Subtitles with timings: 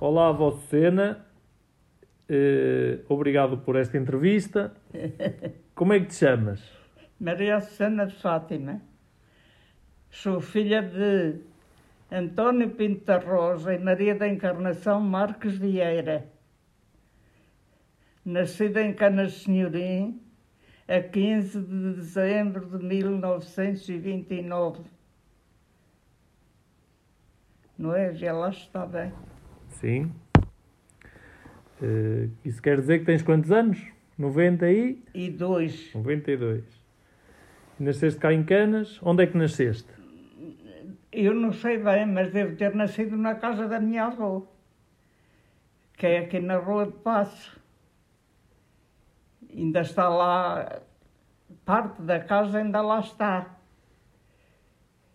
[0.00, 1.26] Olá, Vossa Cena.
[2.28, 4.72] Eh, obrigado por esta entrevista.
[5.74, 6.62] Como é que te chamas?
[7.18, 8.80] Maria Susana de Fátima.
[10.08, 11.40] Sou filha de
[12.12, 16.28] António Pinto da Rosa e Maria da Encarnação Marques Vieira.
[18.24, 20.22] Nascida em Canas Senhorim,
[20.86, 24.80] a 15 de dezembro de 1929.
[27.76, 28.14] Não é?
[28.14, 29.12] Já lá está bem.
[29.80, 30.12] Sim.
[31.80, 33.78] Eh, isso quer dizer que tens quantos anos?
[34.18, 35.02] 90 e?
[35.14, 35.94] E dois.
[35.94, 36.64] 92.
[37.78, 38.98] Nasceste cá em Canas.
[39.02, 39.88] Onde é que nasceste?
[41.12, 44.46] Eu não sei bem, mas devo ter nascido na casa da minha avó,
[45.96, 47.58] que é aqui na Rua de Passo.
[49.54, 50.82] Ainda está lá,
[51.64, 53.57] parte da casa ainda lá está.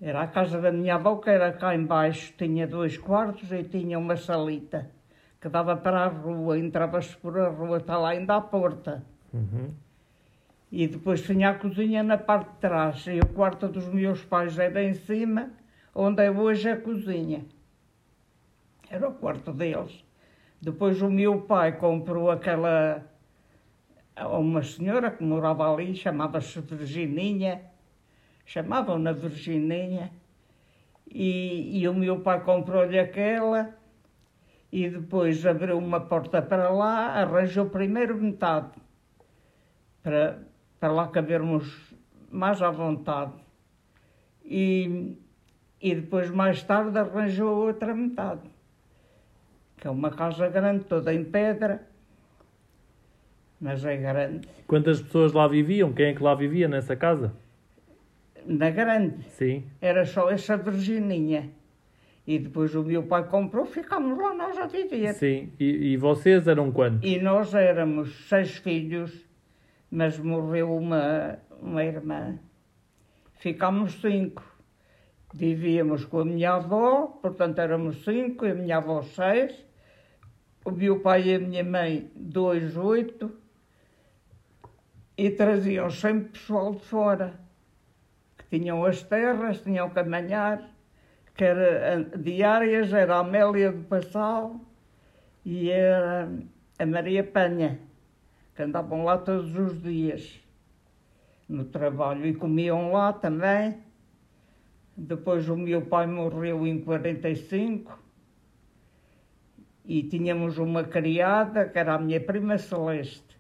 [0.06, 3.98] Era a casa da minha avó, que era cá embaixo, tinha dois quartos e tinha
[3.98, 4.92] uma salita,
[5.40, 9.02] que dava para a rua, entravas por a rua, está lá ainda à porta.
[9.34, 9.72] Uhum.
[10.70, 14.60] E depois tinha a cozinha na parte de trás, e o quarto dos meus pais
[14.60, 15.52] era em cima,
[15.96, 17.46] onde é hoje a cozinha.
[18.90, 20.04] Era o quarto deles.
[20.62, 23.02] Depois o meu pai comprou aquela
[24.18, 27.73] uma senhora que morava ali, chamava-se Virgininha,
[28.46, 30.12] chamavam-na Virgininha,
[31.10, 33.76] e, e o meu pai comprou-lhe aquela,
[34.72, 38.72] e depois abriu uma porta para lá, arranjou primeiro metade,
[40.02, 40.40] para,
[40.80, 41.94] para lá cabermos
[42.32, 43.34] mais à vontade.
[44.44, 45.16] E,
[45.80, 48.50] e depois, mais tarde, arranjou outra metade,
[49.78, 51.88] que é uma casa grande, toda em pedra,
[53.62, 54.48] mas é grande.
[54.68, 55.94] Quantas pessoas lá viviam?
[55.94, 57.32] Quem é que lá vivia nessa casa?
[58.46, 59.64] Na grande, Sim.
[59.82, 61.50] era só essa Virgininha.
[62.26, 65.14] E depois o meu pai comprou, ficámos lá nós a viver.
[65.14, 65.52] Sim.
[65.60, 67.02] E, e vocês eram quantos?
[67.04, 69.28] E nós éramos seis filhos,
[69.92, 72.40] mas morreu uma, uma irmã.
[73.34, 74.42] Ficámos cinco.
[75.34, 79.66] Vivíamos com a minha avó, portanto éramos cinco, e a minha avó seis.
[80.64, 83.32] O meu pai e a minha mãe, dois, oito.
[85.18, 87.40] E traziam sempre pessoal de fora,
[88.54, 90.70] tinham as terras, tinham que amanhar,
[91.36, 94.62] que era ah, diárias, era a Amélia do Passal
[95.44, 96.32] e era
[96.78, 97.80] a Maria Penha,
[98.56, 100.40] que andavam lá todos os dias
[101.50, 103.80] no trabalho e comiam lá também.
[104.96, 108.00] Depois o meu pai morreu em 45
[109.84, 113.36] e tínhamos uma criada que era a minha prima Celeste.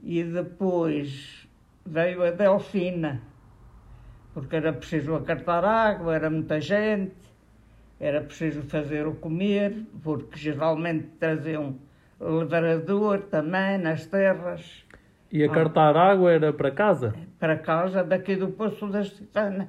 [0.00, 1.48] E depois
[1.84, 3.27] veio a Delfina,
[4.38, 7.12] porque era preciso acartar água, era muita gente,
[7.98, 11.74] era preciso fazer o comer, porque geralmente traziam
[12.20, 14.84] levarador também nas terras,
[15.32, 17.14] E a cartar água era para casa?
[17.38, 19.68] para casa daqui do Poço da Citana.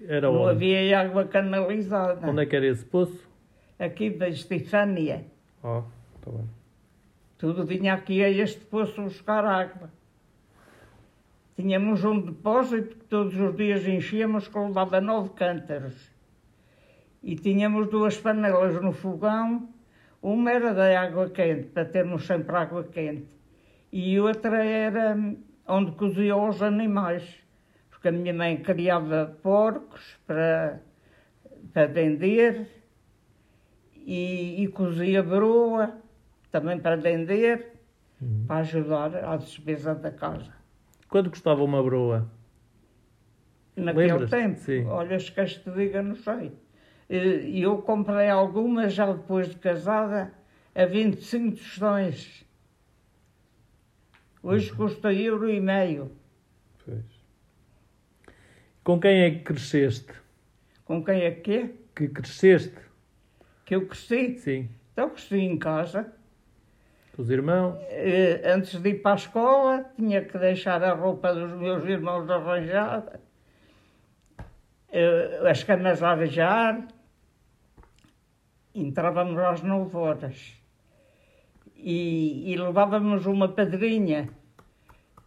[0.00, 0.50] Era Não onde?
[0.52, 2.28] havia água canalizada.
[2.30, 3.28] Onde é que era esse poço?
[3.78, 5.24] Aqui da Estefânia.
[5.64, 5.82] Oh,
[6.22, 6.48] tá bem.
[7.38, 9.90] Tudo vinha aqui a este poço buscar água.
[11.56, 16.10] Tínhamos um depósito que todos os dias enchíamos que levava nove cântaros.
[17.22, 19.66] E tínhamos duas panelas no fogão.
[20.20, 23.26] Uma era da água quente, para termos sempre água quente.
[23.90, 25.16] E outra era
[25.66, 27.24] onde coziam os animais.
[27.88, 30.82] Porque a minha mãe criava porcos para,
[31.72, 32.68] para vender
[34.04, 35.96] e, e cozia broa
[36.50, 37.80] também para vender,
[38.46, 40.55] para ajudar à despesa da casa.
[41.08, 42.28] Quanto custava uma broa?
[43.76, 44.30] Naquele Lembras-te?
[44.36, 44.84] tempo, Sim.
[44.86, 46.52] olha, se queres te diga, não sei.
[47.08, 50.32] E eu comprei algumas já depois de casada
[50.74, 52.44] a 25 tostões.
[54.42, 54.76] Hoje Uhum.
[54.76, 56.10] custa euro e meio.
[56.84, 57.04] Pois.
[58.82, 60.12] Com quem é que cresceste?
[60.84, 61.70] Com quem é que é?
[61.94, 62.74] Que cresceste?
[63.64, 64.38] Que eu cresci.
[64.38, 64.68] Sim.
[64.92, 66.12] Então cresci em casa.
[67.16, 67.78] Com os irmãos?
[67.88, 72.28] Eh, Antes de ir para a escola, tinha que deixar a roupa dos meus irmãos
[72.28, 73.18] arranjada,
[74.92, 76.78] eh, as camas a.
[78.74, 80.60] Entrávamos às nove horas
[81.74, 84.28] e, e levávamos uma pedrinha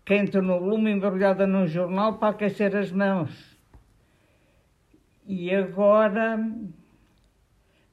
[0.06, 3.57] quente no lume, embrulhada num jornal para aquecer as mãos.
[5.25, 6.38] E agora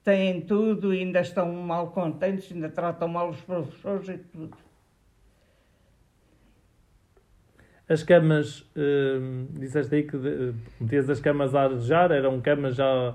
[0.06, 4.56] têm tudo, ainda estão mal contentes, ainda tratam mal os professores e tudo.
[7.88, 10.16] As camas, hum, disseste aí que
[10.80, 13.14] metias as camas a arejar, eram camas já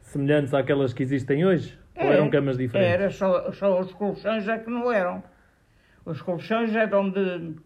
[0.00, 1.78] semelhantes àquelas que existem hoje?
[1.96, 2.92] Ou eram camas diferentes?
[2.94, 5.22] Era, só, só os colchões é que não eram.
[6.06, 7.56] Os colchões eram de,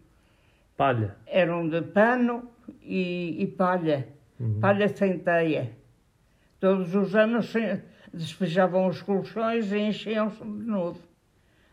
[0.75, 1.15] Palha.
[1.25, 2.49] eram de pano
[2.81, 4.09] e, e palha.
[4.37, 4.59] Uhum.
[4.59, 5.71] Palha sem teia.
[6.59, 7.81] Todos os anos se-
[8.17, 10.99] despejavam os colchões e enchiam-se de novo.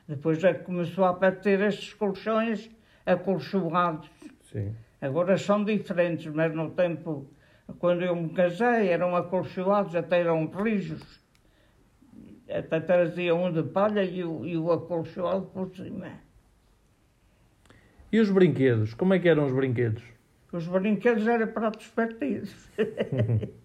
[0.06, 2.70] Depois é que começou a aparecer estes colchões
[3.06, 4.10] acolchoados.
[4.52, 4.74] Sim.
[5.00, 7.26] Agora são diferentes, mas no tempo,
[7.78, 11.02] quando eu me casei, eram acolchoados, até eram rijos.
[12.48, 16.12] Até trazia um de palha e o, e o acolchoado por cima.
[18.12, 18.94] E os brinquedos?
[18.94, 20.02] Como é que eram os brinquedos?
[20.52, 22.54] Os brinquedos eram pratos partidos.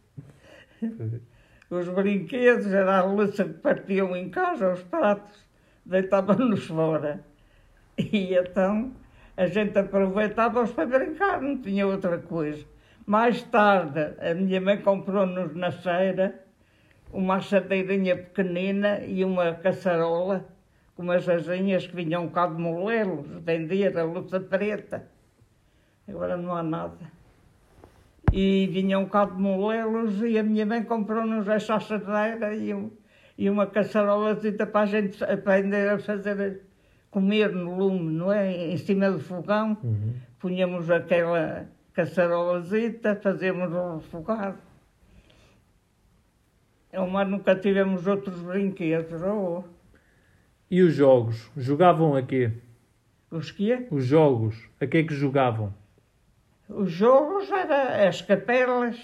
[1.70, 5.48] Os brinquedos era a louça que partiam em casa, os pratos,
[5.86, 7.24] deitavam-nos fora.
[7.98, 8.92] E então
[9.38, 12.66] a gente aproveitava-os para brincar, não tinha outra coisa.
[13.06, 16.44] Mais tarde, a minha mãe comprou-nos na feira
[17.12, 20.46] uma assadeirinha pequenina e uma caçarola
[20.96, 25.08] com umas asinhas que vinham bocado de molelos, vendia a luta preta.
[26.08, 27.19] Agora não há nada.
[28.32, 32.92] E vinha um bocado de molelos e a minha mãe comprou-nos essa assadeira e, um,
[33.38, 36.62] e uma caçarolazita para a gente aprender a fazer,
[37.10, 38.72] comer no lume, não é?
[38.72, 39.78] Em cima do fogão.
[39.84, 40.14] Uhum.
[40.40, 44.58] Punhamos aquela caçarolazita, fazíamos o refogado.
[46.92, 49.22] É, Mas nunca tivemos outros brinquedos.
[49.22, 49.64] Oh,
[50.70, 51.50] E os jogos?
[51.58, 52.52] Jogavam a quê?
[53.32, 53.88] os quê?
[53.92, 54.56] Os jogos?
[54.82, 55.74] A que é que jogavam?
[56.70, 58.96] Os jogos eram as capelas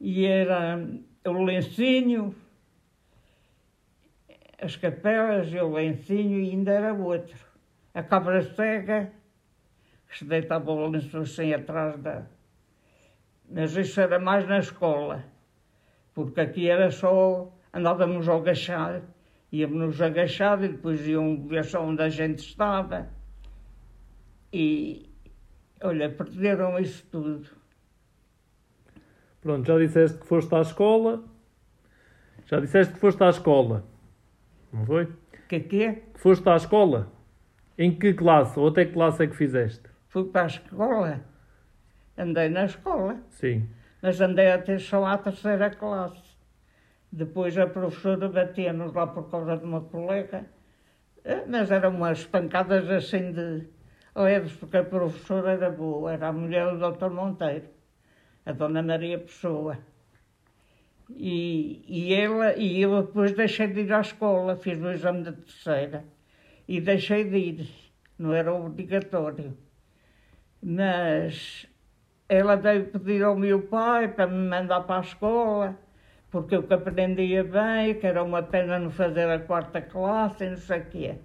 [0.00, 0.78] e era
[1.26, 2.32] o lencinho,
[4.62, 7.36] as capelas e o lencinho e ainda era outro.
[7.92, 9.10] A cabra cega,
[10.08, 12.24] que se deitava o lenço assim atrás da...
[13.50, 15.24] Mas isso era mais na escola,
[16.14, 19.02] porque aqui era só, andávamos ao agachar,
[19.50, 23.08] íamos agachar e depois iam ver só onde a gente estava.
[24.52, 25.07] E,
[25.82, 27.48] olha, perderam isso tudo.
[29.40, 31.24] Pronto, já disseste que foste à escola.
[32.46, 33.84] Já disseste que foste à escola.
[34.72, 35.12] Não foi?
[35.48, 35.92] Que que é?
[35.94, 37.12] Que foste à escola?
[37.76, 38.58] Em que classe?
[38.58, 39.82] Ou até que classe é que fizeste?
[40.08, 41.20] Fui para a escola,
[42.16, 43.68] andei na escola, Sim.
[44.02, 46.36] mas andei até só à terceira classe.
[47.12, 50.46] Depois a professora batia-nos lá por causa de uma colega,
[51.24, 53.66] Eh, mas eram umas pancadas assim de
[54.18, 57.10] leves, porque a professora era boa, era a mulher do Dr.
[57.10, 57.68] Monteiro,
[58.44, 59.78] a Dona Maria Pessoa.
[61.10, 65.32] E, e, ela, e eu depois deixei de ir à escola, fiz o exame da
[65.32, 66.04] terceira
[66.66, 67.68] e deixei de ir,
[68.18, 69.56] não era obrigatório.
[70.62, 71.66] Mas
[72.28, 75.78] ela veio pedir ao meu pai para me mandar para a escola,
[76.30, 80.56] porque eu que aprendia bem, que era uma pena não fazer a quarta classe não
[80.56, 81.18] sei o quê.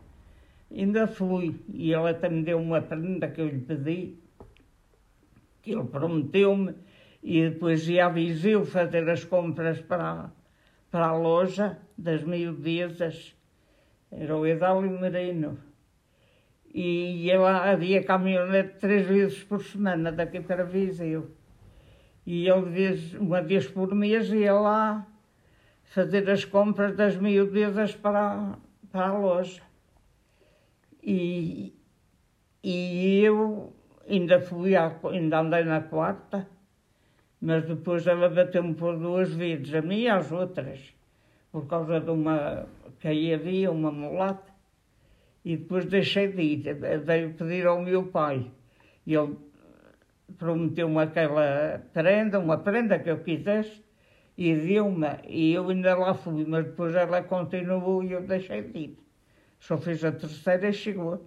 [0.75, 4.17] Ainda fui, e ela até me deu uma prenda que eu lhe pedi,
[5.61, 6.73] que ele prometeu-me,
[7.21, 10.31] e depois ia a Viseu fazer as compras para,
[10.89, 13.35] para a loja das miudezas,
[14.11, 15.59] era o Edálio Merino.
[16.73, 21.29] E ela havia caminhonete três vezes por semana daqui para Viseu.
[22.25, 25.05] E ele, uma vez por mês, ia lá
[25.83, 28.57] fazer as compras das miudezas para,
[28.91, 29.61] para a loja.
[31.05, 31.73] E,
[32.63, 33.73] e eu
[34.07, 36.47] ainda fui, à, ainda andei na quarta,
[37.41, 40.93] mas depois ela bateu-me por duas vezes, a mim e às outras,
[41.51, 42.65] por causa de uma,
[43.01, 44.53] que aí havia uma mulata.
[45.43, 48.49] E depois deixei de ir, veio pedir ao meu pai.
[49.05, 49.35] E ele
[50.37, 53.83] prometeu-me aquela prenda, uma prenda que eu quisesse,
[54.37, 55.19] e deu-me.
[55.27, 59.02] E eu ainda lá fui, mas depois ela continuou e eu deixei de ir.
[59.63, 61.25] Só fiz a terceira e chegou.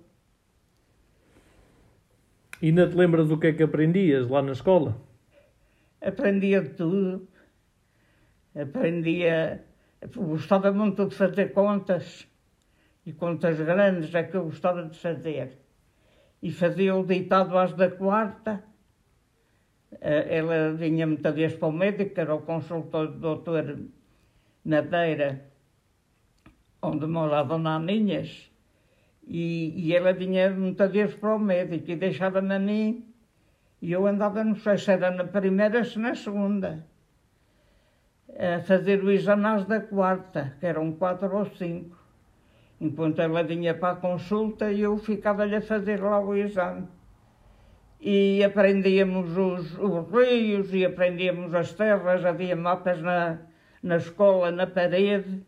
[2.61, 4.95] E ainda te lembras o que é que aprendias lá na escola?
[6.03, 7.27] Aprendia de tudo.
[8.55, 9.65] Aprendia.
[10.15, 12.29] Gostava muito de fazer contas.
[13.07, 15.59] E contas grandes é que eu gostava de fazer.
[16.43, 18.63] E fazia o ditado às da quarta.
[19.99, 23.79] Eh, Ela vinha muitas vezes para o médico, que era o consultor do doutor
[24.63, 25.56] Madeira,
[26.87, 28.51] onde mora a Dona Aninhas.
[29.27, 33.05] E, e ela vinha muitas vezes para o médico e deixava-me a mim.
[33.83, 36.87] E eu andava, não sei se era na primeira, se na segunda,
[38.39, 41.97] a fazer o exame da quarta, que eram quatro ou cinco.
[42.81, 46.87] Enquanto ela vinha para a consulta, eu ficava-lhe a fazer lá o exame.
[48.01, 53.39] E aprendíamos os, os rios e aprendíamos as terras, havia mapas na,
[53.83, 55.43] na escola, na parede.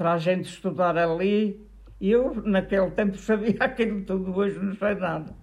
[0.00, 1.62] Para a gente estudar ali.
[2.00, 5.34] E eu, naquele tempo, sabia aquilo tudo, hoje não sei nada.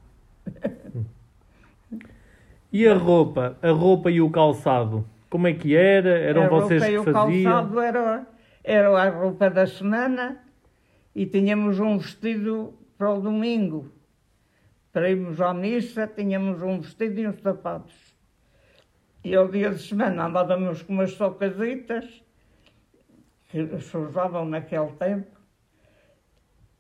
[2.73, 3.55] E a roupa?
[3.61, 5.07] A roupa e o calçado?
[5.29, 6.09] Como é que era?
[6.09, 7.51] Eram a vocês roupa que e o faziam?
[7.51, 8.27] calçado era,
[8.63, 10.43] era a roupa da semana
[11.13, 13.91] e tínhamos um vestido para o domingo.
[14.91, 17.93] Para irmos à missa, tínhamos um vestido e uns sapatos.
[19.23, 22.23] E ao dia de semana andávamos com umas socasitas,
[23.47, 25.37] que se usavam naquele tempo,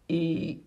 [0.09, 0.63] e,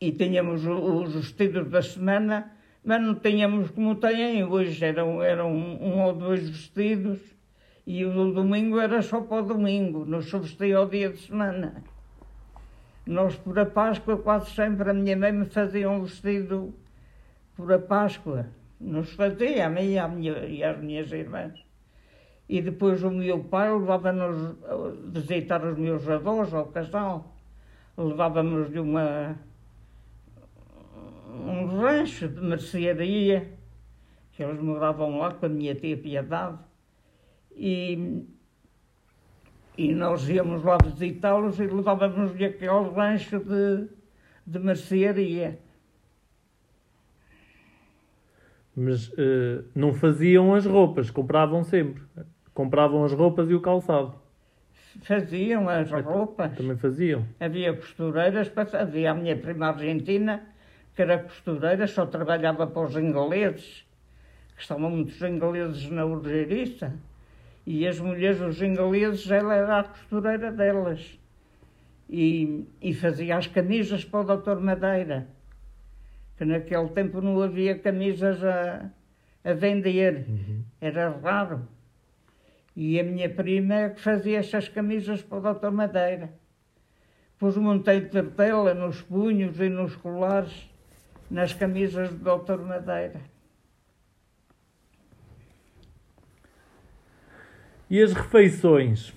[0.00, 2.52] e tínhamos os vestidos da semana,
[2.84, 7.18] mas não tínhamos como têm hoje, eram, eram um ou dois vestidos,
[7.86, 11.18] e o do domingo era só para o domingo, não se vestia ao dia de
[11.18, 11.82] semana.
[13.06, 16.74] Nós, por a Páscoa, quase sempre a minha mãe me fazia um vestido
[17.54, 18.48] por a Páscoa.
[18.80, 21.65] Nos fazia, a mim e, minha, e às minhas irmãs.
[22.48, 27.34] E depois o meu pai levava-nos a visitar os meus avós ao casal.
[27.96, 29.36] Levávamos-lhe uma,
[31.28, 33.50] um rancho de mercearia,
[34.32, 36.58] que eles moravam lá com a minha tia Piedade.
[37.56, 38.22] E,
[39.76, 43.88] e nós íamos lá visitá-los e levávamos-lhe aquele rancho de,
[44.46, 45.58] de mercearia.
[48.76, 52.02] Mas eh, não faziam as roupas, compravam sempre.
[52.56, 54.14] Compravam as roupas e o calçado.
[55.02, 56.56] Faziam as roupas.
[56.56, 57.22] Também faziam.
[57.38, 60.42] Havia costureiras, para- havia a minha prima argentina,
[60.94, 63.86] que era costureira, só trabalhava para os ingleses,
[64.56, 66.94] que estavam muitos ingleses na urgeiriça,
[67.66, 71.20] e as mulheres dos ingleses, ela era a costureira delas.
[72.08, 75.28] E, e fazia as camisas para o doutor Madeira,
[76.38, 78.90] que naquele tempo não havia camisas a,
[79.44, 80.24] a vender,
[80.80, 81.68] era raro.
[82.76, 86.34] E a minha prima é que fazia essas camisas para o doutor Madeira.
[87.38, 90.70] Pus montei de tela nos punhos e nos colares,
[91.30, 93.20] nas camisas do doutor Madeira.
[97.88, 99.14] E as refeições?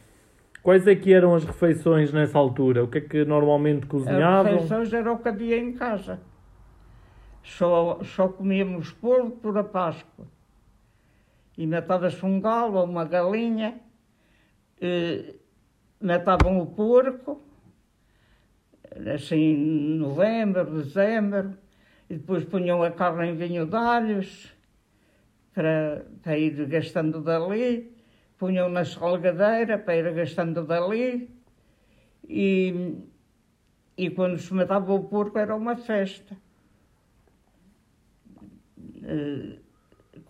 [0.63, 2.83] Quais é que eram as refeições nessa altura?
[2.83, 4.53] O que é que normalmente As cozinhavam?
[4.53, 6.21] refeições era o que havia em casa.
[7.43, 10.27] Só, só comíamos porco por a Páscoa.
[11.59, 13.81] E matava-se um galo ou uma galinha,
[14.79, 15.35] eh,
[15.99, 17.41] matavam o porco,
[19.13, 21.57] assim, em novembro, dezembro,
[22.09, 24.55] e depois punham a carne em vinho de alhos,
[25.53, 27.93] para, para ir gastando dali,
[28.37, 31.29] punham na salgadeira para ir gastando dali,
[32.25, 33.03] e,
[33.97, 36.37] e quando se matava o porco era uma festa.
[39.03, 39.58] Eh,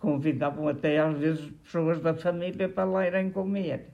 [0.00, 3.90] convidavam até às vezes pessoas da família para lá irem comer.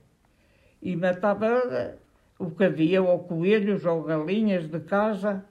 [0.81, 1.97] E matava eh,
[2.39, 5.45] o que havia, ou coelhos ou galinhas de casa,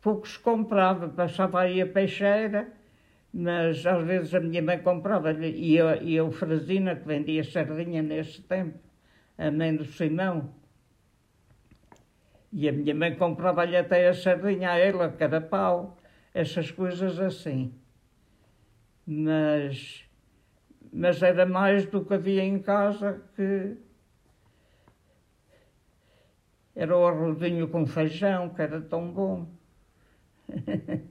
[0.00, 2.68] poucos comprava, passava aí a peixeira,
[3.32, 8.02] mas às vezes a minha mãe comprava-lhe, e a, e a Eufrazina, que vendia sardinha
[8.02, 8.78] nesse tempo,
[9.38, 10.52] a mãe do Simão,
[12.52, 15.96] e a minha mãe comprava-lhe até a sardinha a ela, carapau,
[16.34, 17.72] essas coisas assim.
[19.10, 20.04] Mas,
[20.92, 23.74] mas era mais do que havia em casa que
[26.76, 29.48] era o arrozinho com feijão, que era tão bom.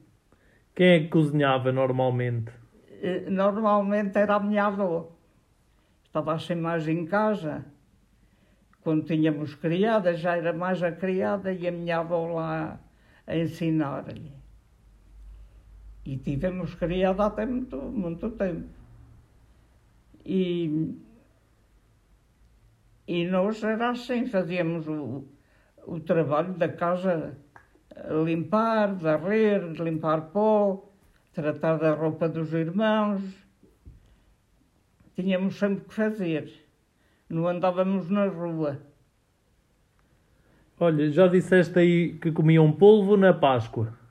[0.75, 2.51] Quem é que cozinhava normalmente?
[3.01, 5.11] Eh, Normalmente era a minha avó.
[6.05, 7.65] Estava assim mais em casa.
[8.83, 12.79] Quando tínhamos criada, já era mais a criada e a minha avó lá
[13.25, 14.36] a ensinar-lhe.
[16.07, 18.69] E tivemos criada até muito, muito tempo.
[20.23, 20.95] E,
[23.05, 25.25] e nós era assim, fazíamos o,
[25.85, 27.37] o trabalho da casa,
[28.23, 30.89] limpar, varrer, limpar pó,
[31.33, 33.21] tratar da roupa dos irmãos.
[35.13, 36.49] Tínhamos sempre que fazer.
[37.27, 38.79] Não andávamos na rua.
[40.79, 44.06] Olha, já disseste aí que comiam polvo na Páscoa.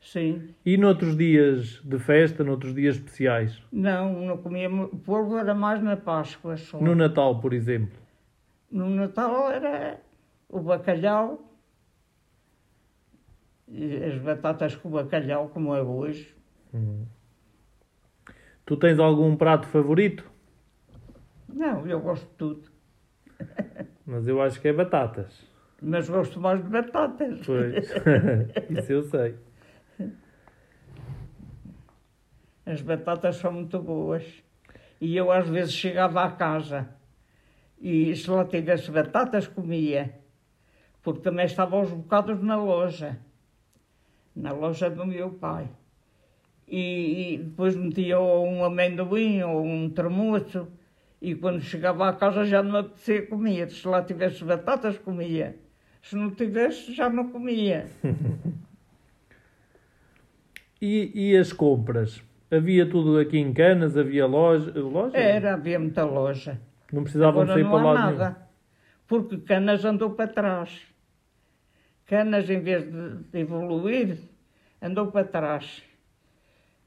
[0.00, 0.54] Sim.
[0.64, 3.62] E noutros dias de festa, noutros dias especiais?
[3.72, 4.92] Não, não comíamos.
[4.92, 6.80] O polvo era mais na Páscoa só.
[6.80, 7.98] No Natal, por exemplo.
[8.70, 10.00] No Natal era
[10.48, 11.48] o bacalhau,
[13.70, 16.34] e as batatas com bacalhau, como é hoje.
[18.64, 20.30] Tu tens algum prato favorito?
[21.48, 22.70] Não, eu gosto de tudo.
[24.06, 25.46] Mas eu acho que é batatas.
[25.80, 27.40] Mas gosto mais de batatas.
[27.44, 27.90] Pois.
[28.70, 29.34] Isso eu sei.
[32.68, 34.22] As batatas são muito boas.
[35.00, 36.90] E eu às vezes chegava à casa
[37.80, 40.14] E se lá tivesse batatas, comia.
[41.02, 43.18] Porque também estavam os bocados na loja.
[44.36, 45.70] Na loja do meu pai.
[46.66, 50.68] E, e depois metia um amendoim ou um termoço.
[51.22, 53.66] E quando chegava à casa já não me apetecia comia.
[53.70, 55.56] Se lá tivesse batatas, comia.
[56.02, 57.86] Se não tivesse, já não comia.
[60.82, 62.27] e, e as compras?
[62.50, 63.96] Havia tudo aqui em Canas?
[63.96, 64.72] Havia loja?
[64.80, 65.16] loja?
[65.16, 66.60] Era, havia muita loja.
[66.92, 68.24] Não precisavam Agora sair não para lá nada.
[68.30, 68.48] nenhum.
[69.06, 70.82] Porque Canas andou para trás.
[72.06, 74.18] Canas, em vez de, evoluir,
[74.80, 75.82] andou para trás.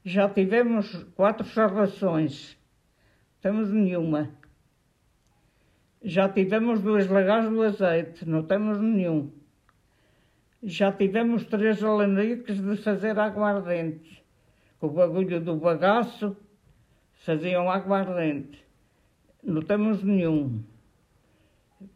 [0.04, 2.58] Já tivemos quatro serrações.
[3.40, 4.30] Temos nenhuma.
[6.02, 8.28] Já tivemos duas lagares do azeite.
[8.28, 9.30] Não temos nenhum.
[10.60, 14.21] Já tivemos três alaniques de fazer aguardente.
[14.82, 16.36] O bagulho do bagaço,
[17.12, 18.66] faziam aguardente.
[19.40, 20.60] Não temos nenhum.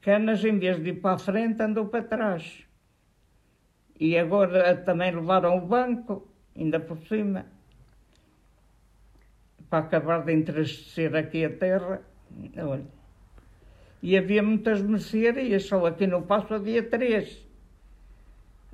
[0.01, 2.65] Canas, em vez de ir para a frente, andou para trás.
[3.99, 7.47] E agora também levaram o banco, ainda por cima,
[9.69, 12.03] para acabar de entristecer aqui a terra.
[12.57, 12.87] Olha.
[14.01, 17.45] E havia muitas mercearias, só aqui no Passo havia três.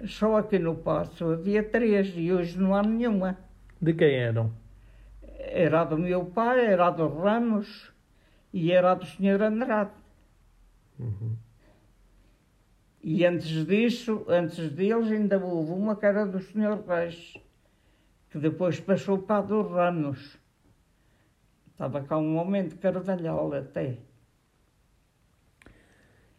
[0.05, 3.39] Só aqui no Passo havia três e hoje não há nenhuma.
[3.83, 4.53] De quem eram?
[5.41, 7.93] Era do meu pai, era do Ramos
[8.53, 9.43] e era do Sr.
[9.43, 9.91] Andrade.
[11.01, 11.37] Uhum.
[13.03, 16.81] E antes disso, antes deles, ainda houve uma que era do Sr.
[16.87, 17.35] Reis,
[18.31, 20.39] que depois passou para a do Ramos.
[21.73, 23.99] Estava cá um homem de Carvalhal até.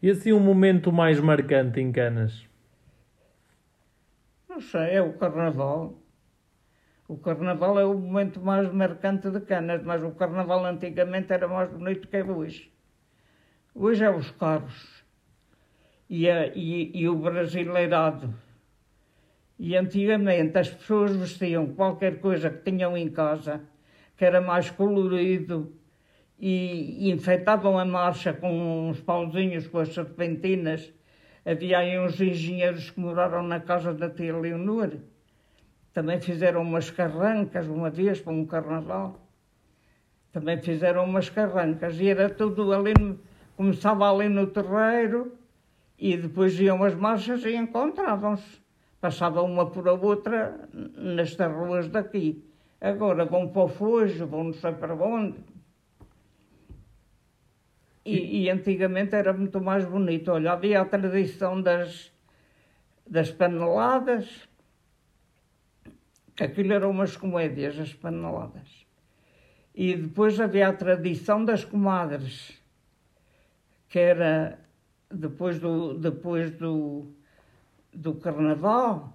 [0.02, 2.48] E assim um momento mais marcante em Canas?
[4.48, 6.03] Não sei, é o Carnaval.
[7.14, 11.70] O Carnaval é o momento mais marcante de Canas, mas o Carnaval antigamente era mais
[11.70, 12.72] bonito que é hoje.
[13.76, 15.06] Hoje é os carros
[16.10, 18.34] e, a, e, e o brasileirado.
[19.60, 23.62] E antigamente as pessoas vestiam qualquer coisa que tinham em casa,
[24.18, 25.72] que era mais colorido,
[26.40, 30.92] e, e enfeitavam a marcha com uns pauzinhos, com as serpentinas.
[31.46, 35.13] Havia aí uns engenheiros que moraram na casa da tia Leonor.
[35.94, 39.20] Também fizeram umas carrancas uma vez para um carnaval.
[40.32, 43.20] Também fizeram umas carrancas e era tudo ali, no,
[43.56, 45.38] começava ali no terreiro
[45.98, 48.64] e depois iam as marchas e encontravam-se.
[49.00, 52.44] Passavam uma por a outra nestas ruas daqui.
[52.82, 55.38] Agora vão para o Fojo, vão não sei para onde.
[58.04, 60.32] E, e, antigamente era muito mais bonito.
[60.32, 62.12] Olha, havia a tradição das,
[63.08, 64.50] das paneladas,
[66.40, 68.86] aquilo eram umas comédias, as paneladas.
[69.76, 72.60] E depois havia a tradição das comadres,
[73.90, 74.60] que era
[75.12, 77.08] depois do, depois do,
[77.94, 79.14] do carnaval,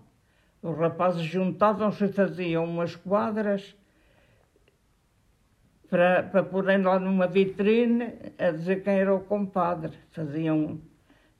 [0.62, 3.76] os rapazes juntavam-se e faziam umas quadras
[5.88, 9.96] para, para porem lá numa vitrine a dizer quem era o compadre.
[10.10, 10.80] Faziam,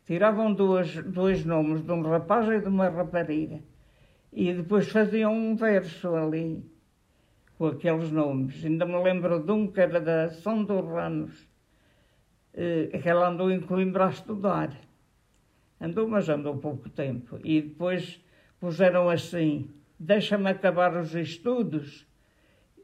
[0.07, 3.61] tiravam dois, dois nomes, de um rapaz e de uma rapariga.
[4.33, 6.65] E depois faziam um verso ali,
[7.57, 8.65] com aqueles nomes.
[8.65, 11.49] Ainda me lembro de um que era da São dos Ramos,
[12.53, 14.77] que ela andou em Coimbra a estudar.
[15.81, 17.39] Andou, mas andou pouco tempo.
[17.43, 18.21] E depois
[18.61, 22.07] puseram assim, deixa-me acabar os estudos.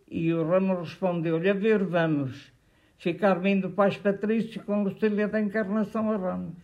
[0.08, 2.52] E o Ramos respondeu-lhe, a ver, vamos,
[2.98, 6.62] ficar vindo Paz Patrício com Lucília da Encarnação a Ramos.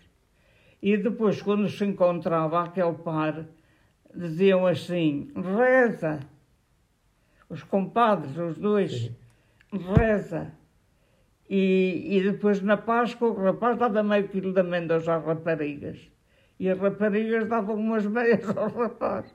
[0.80, 3.44] E depois, quando se encontrava aquele par,
[4.14, 6.20] diziam assim, reza.
[7.48, 9.10] Os compadres, os dois,
[9.72, 10.52] reza.
[11.48, 16.10] E, e depois na Páscoa o rapaz dava meio quilo de amêndoas às raparigas.
[16.58, 19.34] E as raparigas davam umas meias ao rapaz.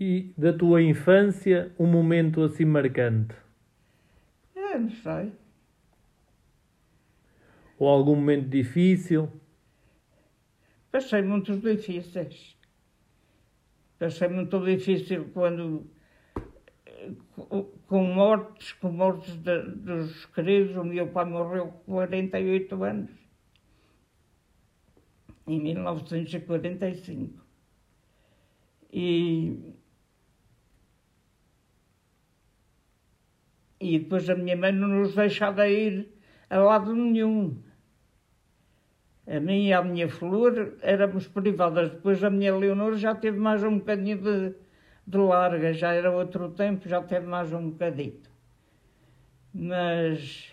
[0.00, 3.34] e da tua infância, um momento assim marcante?
[4.54, 5.32] É, não sei.
[7.78, 9.30] Ou algum momento difícil?
[10.90, 12.56] Passei muitos difíceis.
[13.98, 15.86] Passei muito difícil quando
[17.86, 20.76] com mortes, com mortes de, dos queridos.
[20.76, 23.10] O meu pai morreu com 48 anos,
[25.46, 27.46] em 1945.
[28.92, 29.74] E,
[33.80, 36.08] e depois a minha mãe não nos deixava ir
[36.50, 37.62] a lado nenhum.
[39.28, 41.90] A mim e a minha flor éramos privadas.
[41.90, 44.54] Depois a minha Leonor já teve mais um bocadinho de,
[45.06, 48.30] de larga, já era outro tempo, já teve mais um bocadito.
[49.52, 50.50] Mas.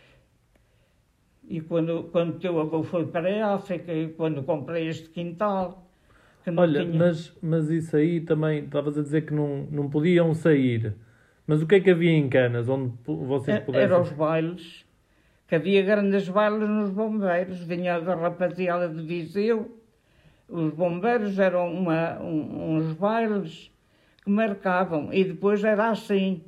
[1.47, 5.89] E quando, quando teu avô foi para a África, e quando comprei este quintal.
[6.57, 6.97] Olha, tinha...
[6.97, 10.95] mas, mas isso aí também, estavas a dizer que não, não podiam sair.
[11.47, 13.85] Mas o que é que havia em Canas, onde vocês pudessem...
[13.85, 14.84] Eram os bailes,
[15.47, 19.79] que havia grandes bailes nos bombeiros, vinha a rapaziada de Viseu,
[20.47, 23.71] os bombeiros eram uma, um, uns bailes
[24.23, 26.43] que marcavam, e depois era assim,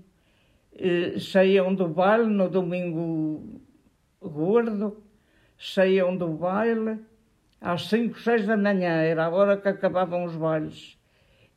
[0.76, 3.62] eh, saíam do baile no domingo
[4.22, 5.04] gordo,
[5.58, 7.00] saíam do baile
[7.60, 10.98] às 5, 6 da manhã, era a hora que acabavam os bailes.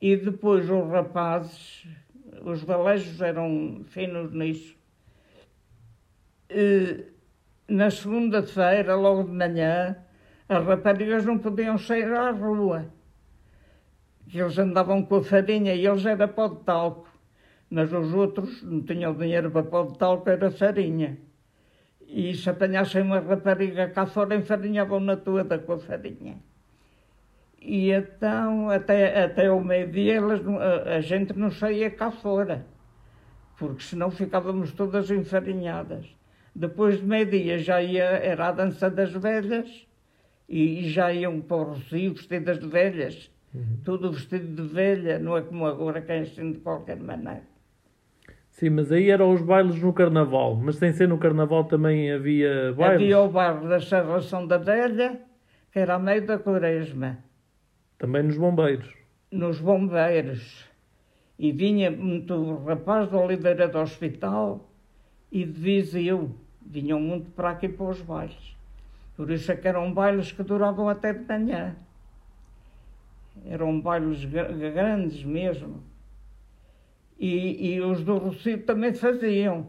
[0.00, 1.86] E depois os rapazes,
[2.42, 4.74] os galejos eram finos nisso.
[6.48, 7.04] E,
[7.70, 9.96] na segunda-feira, logo de manhã,
[10.48, 12.86] as raparigas não podiam sair à rua.
[14.32, 17.08] Eles andavam com a farinha e eles era pó de talco.
[17.70, 21.16] Mas os outros não tinham dinheiro para pó de talco, era farinha.
[22.00, 26.38] E se apanhassem uma rapariga cá fora, enfarinhavam-na toda com a farinha.
[27.60, 32.66] E então, até, até o meio-dia, a, a gente não saía cá fora,
[33.56, 36.19] porque senão ficávamos todas enfarinhadas.
[36.54, 39.86] Depois de meio-dia já ia, era a dança das velhas,
[40.48, 43.78] e, e já iam para o Rocio vestidas de velhas, uhum.
[43.84, 47.48] tudo vestido de velha, não é como agora que é assim de qualquer maneira.
[48.50, 52.72] Sim, mas aí eram os bailes no Carnaval, mas sem ser no Carnaval também havia
[52.72, 53.02] bailes?
[53.02, 55.20] Havia o baile da Serração da Velha,
[55.72, 57.18] que era a meio da Quaresma.
[57.96, 58.92] Também nos bombeiros.
[59.30, 60.68] Nos bombeiros.
[61.38, 64.69] E vinha muito rapaz de Oliveira do Hospital
[65.30, 66.34] e de Viseu.
[66.60, 68.56] Vinham muito para aqui para os bailes.
[69.16, 71.74] Por isso é que eram bailes que duravam até de manhã.
[73.44, 75.82] Eram bailes grandes mesmo.
[77.18, 79.68] E, e os do Rocio também faziam.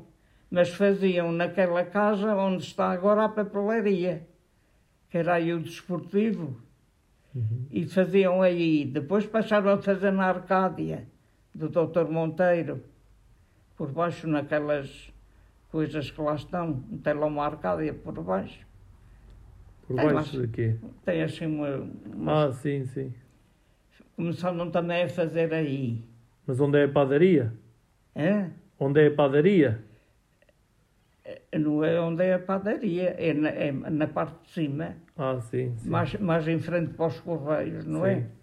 [0.50, 4.28] Mas faziam naquela casa onde está agora a papelaria,
[5.10, 6.56] que era aí o desportivo
[7.36, 7.66] Uhum.
[7.72, 8.86] E faziam aí.
[8.86, 11.08] Depois passaram a fazer na Arcádia,
[11.54, 12.10] do Dr.
[12.10, 12.84] Monteiro,
[13.78, 15.11] por baixo naquelas
[15.72, 16.84] coisas que lá estão.
[17.04, 18.66] Tem lá uma Arcádia por baixo.
[19.88, 20.76] Por tem baixo lá, de quê?
[21.06, 22.46] Tem assim uma, uma...
[22.46, 23.14] Ah, sim, sim.
[24.16, 26.04] Começaram também a fazer aí.
[26.46, 27.54] Mas onde é a padaria?
[28.14, 28.50] É?
[28.80, 29.84] Onde é a padaria?
[31.60, 34.96] não é onde é a padaria, é na, é na parte de cima.
[35.18, 35.90] Ah, sim, sim.
[35.90, 38.16] Mais, mais em frente para os correios, não é?
[38.16, 38.22] sim.
[38.22, 38.41] é?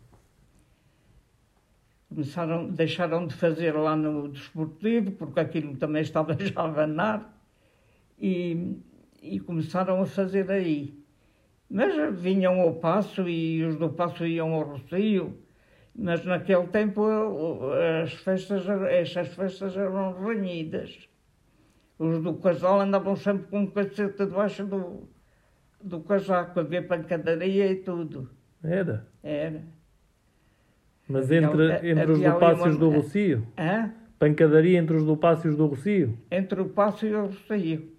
[2.08, 7.38] Começaram, deixaram de fazer lá no desportivo, porque aquilo também estava já a abanar,
[8.18, 8.78] e,
[9.22, 10.98] e começaram a fazer aí.
[11.70, 15.38] Mas vinham ao passo e os do passo iam ao Rocio,
[15.94, 17.04] mas naquele tempo
[18.02, 21.08] as festas, essas festas eram renhidas.
[21.98, 25.08] Os do casal andavam sempre com um cacete debaixo do,
[25.82, 28.30] do casaco, havia pancadaria e tudo.
[28.62, 29.06] Era?
[29.22, 29.77] Era.
[31.08, 32.78] Mas entre, então, entre os Lupácios uma...
[32.78, 33.46] do Rocio?
[33.56, 33.92] Hã?
[34.18, 36.18] Pancadaria entre os Lupácios do Rocio?
[36.30, 37.92] Entre o Passo e o Rocio.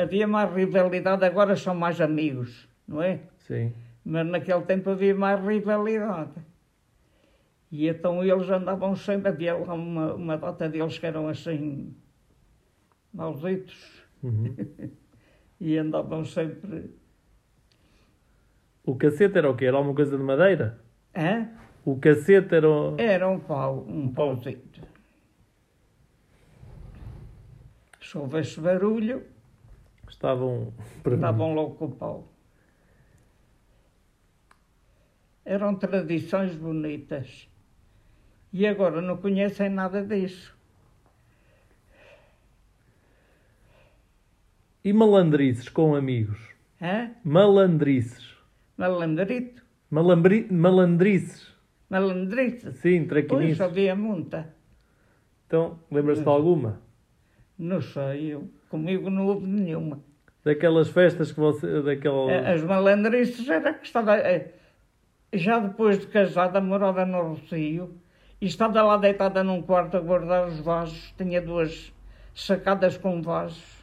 [0.00, 3.20] Havia mais rivalidade, agora são mais amigos, não é?
[3.38, 3.72] Sim.
[4.04, 6.32] Mas naquele tempo havia mais rivalidade.
[7.70, 11.96] E então eles andavam sempre, havia lá uma, uma data deles que eram assim,
[13.14, 14.02] malditos.
[14.22, 14.54] Uhum.
[15.58, 16.90] e andavam sempre.
[18.84, 19.66] O cacete era o quê?
[19.66, 20.80] Era alguma coisa de madeira?
[21.16, 21.48] Hã?
[21.84, 22.68] O cacete era.
[22.68, 22.96] O...
[22.98, 24.80] Era um pau, um pauzito.
[28.00, 29.24] Se houvesse barulho.
[30.08, 30.72] Estavam.
[31.04, 32.28] Estavam logo com o pau.
[35.44, 37.48] Eram tradições bonitas.
[38.52, 40.56] E agora não conhecem nada disso.
[44.84, 46.38] E malandrices com amigos?
[46.80, 47.12] Hã?
[47.24, 48.36] Malandrices.
[48.76, 49.62] Malandrito?
[49.90, 50.46] Malambri...
[50.50, 51.51] Malandrices.
[51.92, 52.78] Malandrices?
[52.78, 53.58] Sim, traquinices.
[53.58, 54.48] Pois, havia muita.
[55.46, 56.80] Então, lembras-te de alguma?
[57.58, 58.48] Não sei, eu.
[58.70, 60.00] Comigo não houve nenhuma.
[60.42, 61.82] Daquelas festas que você...
[61.82, 62.50] Daquela...
[62.50, 64.16] As malandrices era que estava...
[64.16, 64.54] Eh,
[65.34, 67.94] já depois de casada, morava no Rocio
[68.40, 71.12] e estava lá deitada num quarto a guardar os vasos.
[71.18, 71.92] Tinha duas
[72.34, 73.82] sacadas com vasos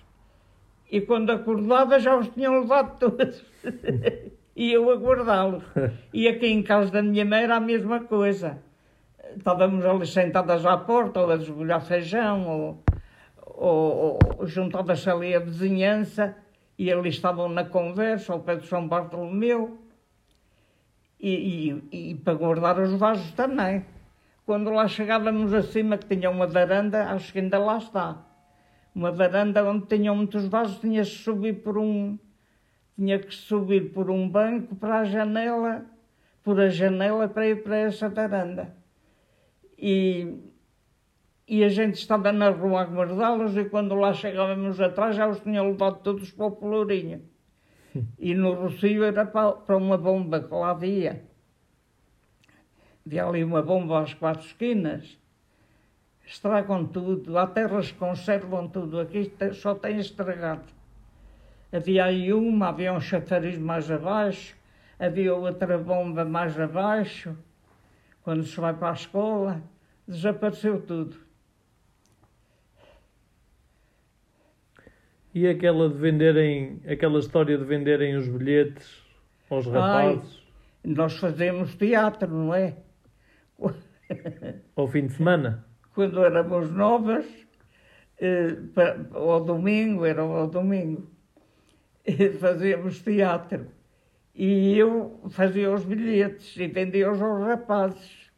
[0.91, 3.45] e quando acordava já os tinham levado todos.
[4.59, 5.63] e eu a guardá-los.
[6.13, 8.61] E aqui em casa da minha mãe era a mesma coisa.
[9.37, 12.83] Estávamos ali sentadas à porta, ou a desbolhar feijão, ou,
[13.45, 16.35] ou, ou juntava-se ali a vizinhança,
[16.77, 19.79] e ali estavam na conversa, ao pé de São Bartolomeu,
[21.17, 23.85] e, e, e para guardar os vasos também.
[24.45, 28.25] Quando lá chegávamos acima, que tinha uma varanda, acho que ainda lá está
[28.93, 32.17] uma varanda onde tinham muitos vasos, tinha que subir por um
[32.99, 35.85] tinha que subir por um banco para a janela,
[36.43, 38.75] por a janela para ir para essa varanda.
[39.77, 40.37] E,
[41.47, 45.39] e a gente estava na rua a guardá-los e quando lá chegávamos atrás já os
[45.39, 47.21] tinham levado todos para o Pelourinho.
[48.19, 51.23] E no Rocio era para, para uma bomba que lá havia.
[53.03, 55.17] Havia ali uma bomba às quatro esquinas.
[56.23, 60.78] Estragam tudo, há terras que conservam tudo, aqui só tem estragado.
[61.71, 64.55] Havia aí uma, havia um chafariz mais abaixo,
[64.97, 67.37] havia outra bomba mais abaixo,
[68.23, 69.61] quando se vai para a escola,
[70.07, 71.15] desapareceu tudo.
[75.33, 79.03] E aquela de venderem, aquela história de venderem os bilhetes
[79.47, 80.43] aos rapazes?
[80.83, 82.77] Ai, nós fazemos teatro, não é?
[84.75, 85.65] Ao fim de semana?
[85.93, 87.25] Quando éramos novas,
[88.19, 88.57] eh,
[89.13, 91.07] ao domingo, era ao domingo,
[92.39, 93.67] fazíamos teatro.
[94.33, 98.31] E eu fazia os bilhetes e vendia-os aos rapazes.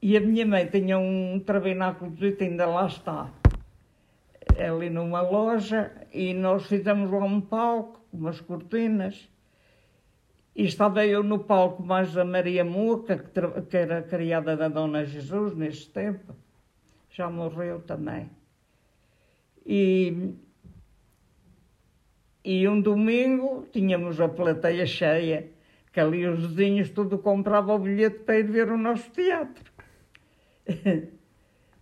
[0.00, 3.32] E a minha mãe tinha um trabináculo de ainda lá está
[4.58, 9.28] ali numa loja e nós fizemos lá um palco, umas cortinas.
[10.54, 15.04] E estava eu no palco mais a Maria Muca, que, que era criada da Dona
[15.04, 16.34] Jesus neste tempo.
[17.10, 18.30] Já morreu também.
[19.66, 20.34] E,
[22.44, 25.48] e um domingo tínhamos a plateia cheia,
[25.92, 29.72] que ali os vizinhos tudo compravam o bilhete para ir ver o nosso teatro.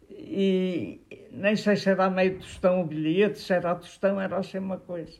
[0.09, 1.01] e
[1.33, 5.19] nem sei se era meio tostão o bilhete, se era tostão, era assim uma coisa.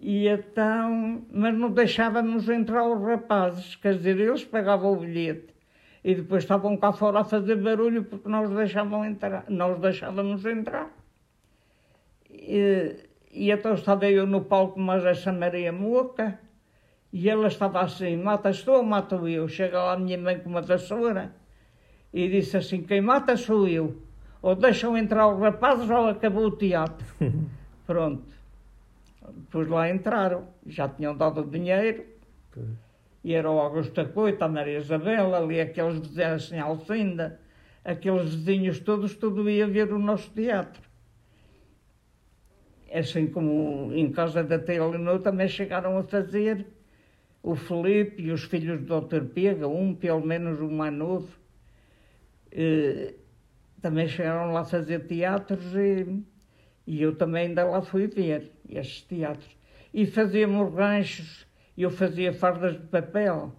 [0.00, 5.54] E então, mas não deixávamos entrar os rapazes, quer dizer, eles pagavam o bilhete
[6.02, 10.90] e depois estavam cá fora a fazer barulho porque nós deixávamos entrar, nós deixávamos entrar.
[12.30, 12.96] E,
[13.34, 16.38] e então estava eu no palco, mas essa Maria Moca,
[17.12, 19.48] e ela estava assim, matas tu ou mato eu?
[19.48, 21.34] Chega lá a minha mãe com uma vassoura
[22.12, 24.00] e disse assim: Quem mata sou eu.
[24.40, 27.04] Ou deixam entrar os rapazes ou acabou o teatro.
[27.86, 28.32] Pronto.
[29.32, 32.04] Depois lá entraram, já tinham dado o dinheiro.
[33.24, 37.40] E era o Augusto da Coita, a Maria Isabel, ali aqueles vizinhos assim, Alcinda,
[37.84, 40.82] aqueles vizinhos todos, tudo ia ver o nosso teatro.
[42.94, 46.64] Assim como em casa da Tia Leonor também chegaram a fazer
[47.42, 49.24] o Felipe e os filhos do Dr.
[49.34, 51.28] Pega, um pelo menos o mais novo,
[52.52, 53.14] eh,
[53.82, 56.22] também chegaram lá a fazer teatros e,
[56.86, 59.56] e eu também ainda lá fui ver estes teatros.
[59.92, 63.52] E fazíamos ranchos, eu fazia fardas de papel.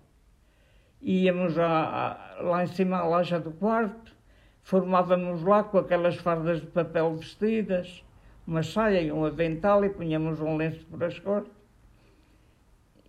[1.02, 4.16] Íamos a, lá em cima à loja do quarto,
[4.62, 8.05] formávamos lá com aquelas fardas de papel vestidas,
[8.48, 11.56] uma saia e um avental e punhamos um lenço por as costas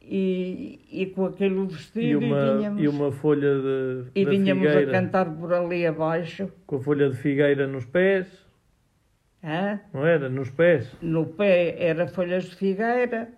[0.09, 4.69] e, e com aquele vestido e uma, e vinhamos, e uma folha de e vinhamos
[4.69, 6.51] figueira, a cantar por ali abaixo.
[6.67, 8.47] Com a folha de figueira nos pés.
[9.43, 9.81] Hã?
[9.93, 10.29] Não era?
[10.29, 10.93] Nos pés?
[11.03, 13.29] No pé era folhas de figueira,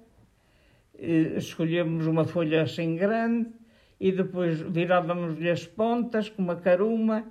[0.99, 3.49] escolhemos uma folha assim grande
[3.99, 7.25] e depois virávamos-lhe as pontas com uma caruma,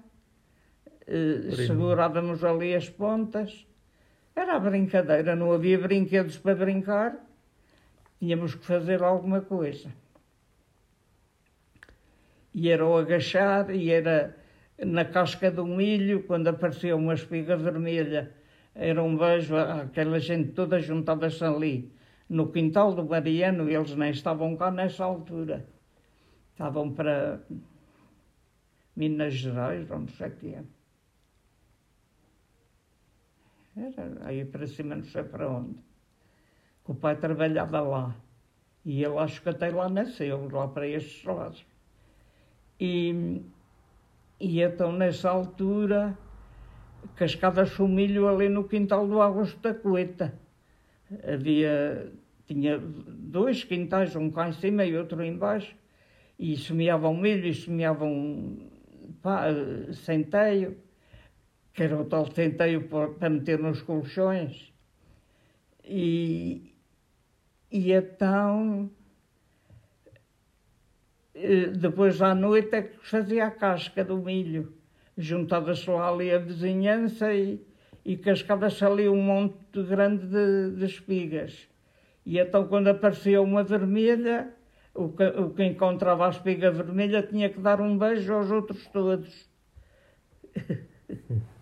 [1.56, 3.66] segurávamos ali as pontas.
[4.38, 7.28] Era a brincadeira, não havia brinquedos para brincar
[8.20, 9.94] tínhamos que fazer alguma coisa.
[12.54, 14.36] E era o agachar, e era
[14.80, 18.32] na casca do milho, quando aparecia uma espiga vermelha,
[18.74, 21.92] era um beijo aquela gente toda juntada-se ali,
[22.30, 25.66] no quintal do Mariano, eles nem estavam cá nessa altura.
[26.52, 27.40] Estavam para
[28.96, 30.77] Minas Gerais, não sei o que é.
[33.78, 35.88] Era aí para cima, não sei para onde
[36.88, 38.16] o pai trabalhava lá.
[38.86, 41.66] E ele acho que até lá nasceu, lá para estes lados.
[42.80, 43.42] E,
[44.40, 46.18] e então, nessa altura,
[47.16, 50.34] cascava-se o milho ali no quintal do Augusto da Coeta.
[51.24, 52.12] Havia,
[52.46, 55.76] tinha dois quintais, um cá em cima e outro embaixo,
[56.40, 58.58] e semeavam milho e semeavam
[59.22, 59.48] pá,
[59.94, 60.78] centeio,
[61.78, 64.74] que era o tal centeio para meter nos colchões.
[65.86, 66.74] E,
[67.72, 68.90] e então,
[71.36, 74.74] eh, depois à noite é que fazia a casca do milho.
[75.16, 77.64] Juntava-se lá ali a vizinhança e,
[78.04, 81.70] e cascava-se ali um monte grande de, de, espigas.
[82.26, 84.52] E então, quando aparecia uma vermelha,
[84.96, 88.88] o que, o que encontrava a espiga vermelha tinha que dar um beijo aos outros
[88.88, 89.48] todos.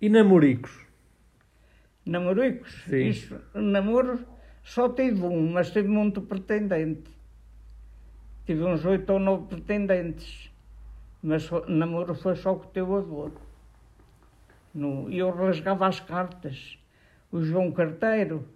[0.00, 0.86] E namoricos?
[2.06, 2.84] Namoricos?
[2.88, 3.08] Sim.
[3.08, 4.24] Isto, namoro
[4.62, 7.10] só tive um, mas tive muito pretendente.
[8.46, 10.50] Tive uns oito ou nove pretendentes.
[11.22, 13.30] Mas só- namoro foi só com o teu avô.
[14.72, 16.78] No, eu rasgava as cartas.
[17.32, 18.48] O João Carteiro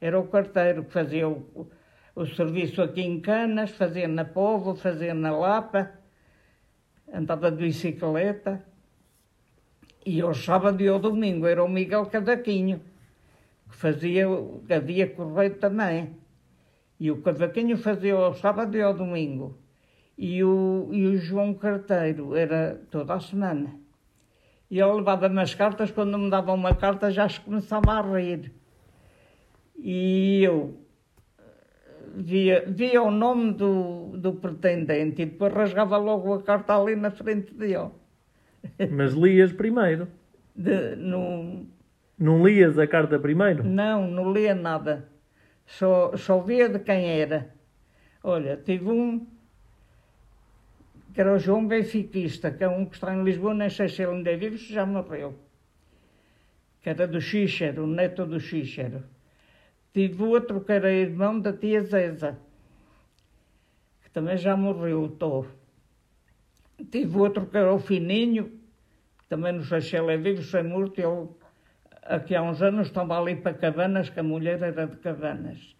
[0.00, 1.70] era o carteiro que fazia o,
[2.14, 5.90] o, serviço aqui em Canas, fazia na Póvoa, fazia na Lapa,
[7.12, 8.64] andava de bicicleta.
[10.04, 12.80] E ao sábado e ao domingo era o Miguel Cadaquinho,
[13.70, 14.26] que fazia,
[14.70, 16.16] havia correio também.
[16.98, 19.58] E o Cadaquinho fazia ao sábado e ao domingo.
[20.18, 23.74] E o, e o João Carteiro era toda a semana.
[24.70, 28.52] E ele levava-me as cartas, quando me dava uma carta já se começava a rir.
[29.76, 30.82] E eu
[32.14, 37.10] via, via o nome do, do pretendente e depois rasgava logo a carta ali na
[37.10, 37.90] frente dele.
[38.90, 40.08] Mas lias primeiro.
[40.54, 41.66] De, no,
[42.18, 43.64] Não lias a carta primeiro?
[43.64, 45.08] não, não lia nada.
[45.66, 47.54] Só, só via de quem era.
[48.22, 49.26] Olha, tive um
[51.14, 54.02] que era o João Benfiquista, que é um que está em Lisboa, nem sei se
[54.02, 55.34] ele ainda vive, se já morreu.
[56.80, 59.04] Que era do Xíxero, o neto do Xíxero.
[59.92, 62.38] Tive outro que era irmão da tia Zeza,
[64.02, 65.44] que também já morreu, o Tó.
[66.90, 68.60] Tive outro que era o Fininho,
[69.28, 71.28] também não sei se ele é vivo, se é morto, ele
[72.02, 75.76] aqui há uns anos estava ali para Cabanas, que a mulher era de Cabanas,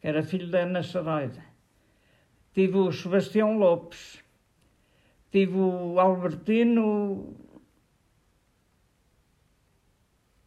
[0.00, 1.42] que era filho da Ana Saraiva.
[2.54, 4.22] Tive o Sebastião Lopes,
[5.30, 7.36] tive o Albertino,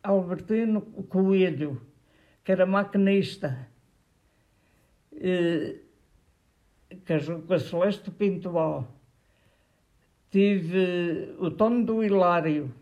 [0.03, 1.81] Albertino Coelho,
[2.43, 3.69] que era maquinista,
[5.13, 5.79] eh,
[7.05, 9.00] casou com a Celeste Pintoal.
[10.31, 12.73] Tive o Tono do Hilário,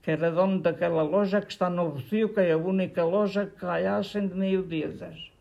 [0.00, 3.56] que era dono daquela loja que está no Rocio, que é a única loja que
[3.56, 5.32] caiassem de miudezas.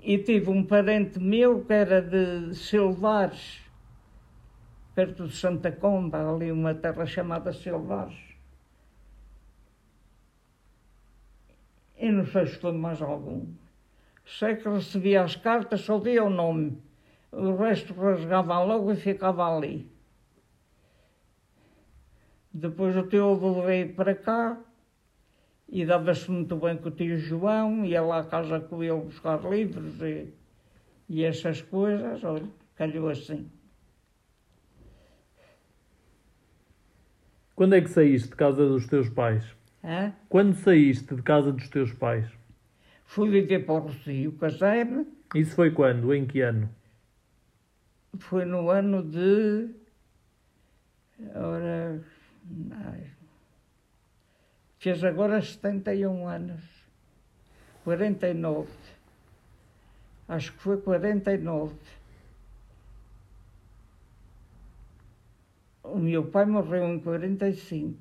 [0.00, 3.60] E tive um parente meu que era de Silvares,
[4.94, 8.16] perto de Santa Comba, ali uma terra chamada Silvares.
[11.98, 13.46] E não sei se foi mais algum.
[14.24, 16.85] Sei que recebia as cartas, só via o nome.
[17.32, 19.90] O resto rasgavam logo e ficava ali.
[22.52, 24.58] Depois o teu avô veio para cá
[25.68, 29.42] e dava-se muito bem com o tio João, ia lá à casa com ele buscar
[29.44, 30.32] livros e,
[31.08, 33.50] e essas coisas, olha, calhou assim.
[37.54, 39.44] Quando é que saíste de casa dos teus pais?
[39.82, 40.12] Hã?
[40.28, 42.26] Quando saíste de casa dos teus pais?
[43.04, 46.12] Fui viver para o Rocio, casei-me, Isso foi quando?
[46.14, 46.68] Em que ano?
[48.18, 49.74] Foi no ano de.
[51.34, 52.02] Ora.
[52.70, 53.10] ai,
[54.78, 56.64] fez agora 71 anos.
[57.84, 58.68] 49.
[60.28, 61.74] Acho que foi 49.
[65.84, 67.96] O meu pai morreu em 45.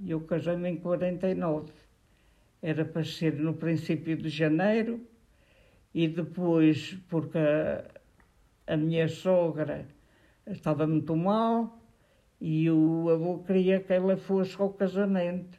[0.00, 1.72] E eu casei-me em 49.
[2.62, 5.04] Era para ser no princípio de janeiro
[5.92, 7.99] e depois, porque a,
[8.72, 9.88] a minha sogra
[10.46, 11.56] estava muito mal
[12.40, 15.58] e o avô queria que ela fosse ao casamento.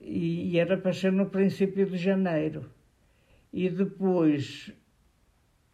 [0.00, 2.70] E, e era para ser no princípio de janeiro.
[3.52, 4.70] E depois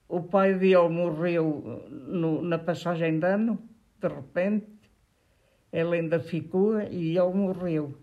[0.08, 1.46] o pai dele morreu
[1.90, 3.58] no- na passagem de ano,
[4.00, 4.70] de repente.
[5.72, 7.98] Ela ainda ficou e ele morreu.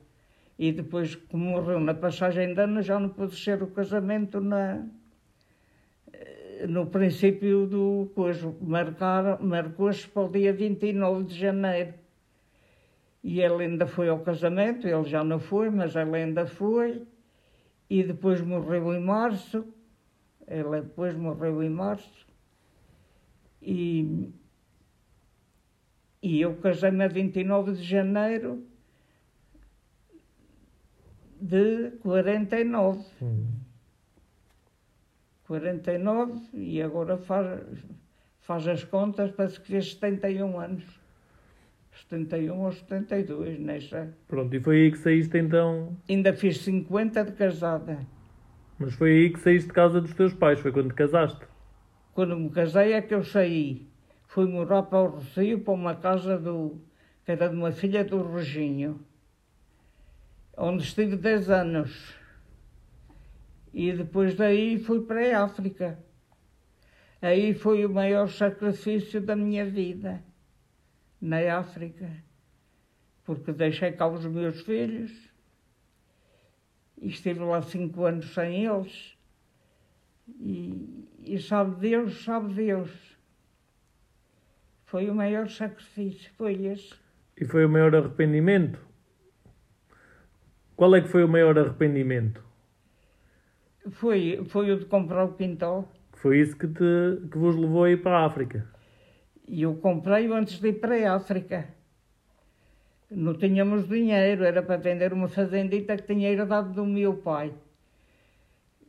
[0.57, 4.85] E depois, como morreu na passagem de ano, já não pôde ser o casamento na,
[6.69, 8.53] no princípio do coisa.
[8.61, 11.93] Marcaram, marcou-se para o dia 29 de janeiro.
[13.23, 17.05] E ele ainda foi ao casamento, ele já não foi, mas ela ainda foi.
[17.89, 19.65] E depois morreu em março.
[20.47, 22.27] Ela depois morreu em março.
[23.61, 24.29] E,
[26.21, 28.63] e eu casei-me a 29 de janeiro
[31.39, 33.05] de 49.
[35.49, 37.59] 49 e agora faz,
[38.39, 40.83] faz as contas, parece que fez 71 anos.
[42.07, 44.09] 71 ou 72, nem sei.
[44.27, 45.97] Pronto, e foi aí que saíste então.
[46.07, 47.97] Ainda fiz 50 de casada.
[48.77, 51.41] Mas foi aí que saíste de casa dos teus pais, foi quando te casaste.
[52.13, 53.87] Quando me casei é que eu saí.
[54.27, 56.79] Fui morar para o Rocio, para uma casa do,
[57.25, 58.99] que era de uma filha do Reginho,
[60.55, 62.18] onde estive 10 anos.
[63.73, 65.99] E depois daí fui para a África.
[67.21, 70.23] Aí foi o maior sacrifício da minha vida.
[71.21, 72.09] na África,
[73.25, 75.11] porque deixei cá os meus filhos
[76.97, 79.17] e estive lá cinco anos sem eles.
[80.39, 83.17] E, e sabe Deus, sabe Deus.
[84.85, 86.95] Foi o maior sacrifício, foi esse.
[87.35, 88.79] E foi o maior arrependimento?
[90.75, 92.43] Qual é que foi o maior arrependimento?
[93.91, 95.87] Foi, foi o de comprar o quintal.
[96.13, 98.67] Foi isso que, te, que vos levou a ir para a África?
[99.47, 101.67] E eu comprei-o antes de ir para a África.
[103.09, 107.53] Não tínhamos dinheiro, era para vender uma fazendita que tinha herdado do meu pai.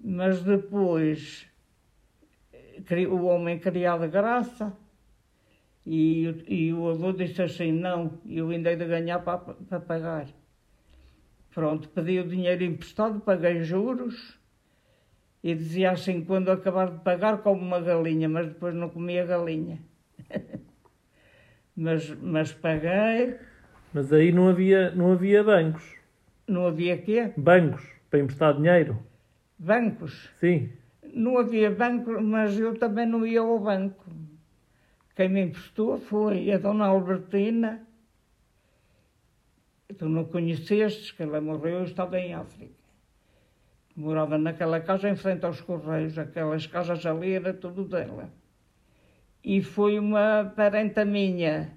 [0.03, 1.47] Mas depois
[3.09, 4.77] o homem queria de graça
[5.87, 10.27] e, e o avô disse assim, não, eu ainda hei de ganhar para, para pagar.
[11.55, 14.40] Pronto, pedi o dinheiro emprestado, paguei juros
[15.43, 19.79] e dizia assim, quando acabar de pagar, como uma galinha, mas depois não comia galinha.
[21.75, 23.37] mas, mas paguei.
[23.93, 25.97] Mas aí não havia, não havia bancos.
[26.47, 27.33] Não havia quê?
[27.37, 28.99] Bancos, para emprestar dinheiro.
[29.59, 30.31] Bancos?
[30.41, 30.71] Sim.
[31.15, 34.05] Não havia banco, mas eu também não ia ao banco.
[35.17, 37.87] Quem me emprestou foi a dona Albertina.
[39.99, 42.80] Tu não conheceste, que ela morreu, eu estava em África.
[44.01, 48.33] Morava naquela casa em frente aos Correios, aquelas casas ali era tudo dela.
[49.45, 51.77] E foi uma parenta minha